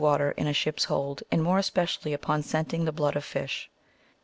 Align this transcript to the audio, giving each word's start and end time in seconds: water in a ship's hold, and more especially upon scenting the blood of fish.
water 0.03 0.31
in 0.31 0.47
a 0.47 0.51
ship's 0.53 0.85
hold, 0.85 1.21
and 1.31 1.43
more 1.43 1.59
especially 1.59 2.11
upon 2.11 2.41
scenting 2.41 2.85
the 2.85 2.91
blood 2.91 3.15
of 3.15 3.23
fish. 3.23 3.69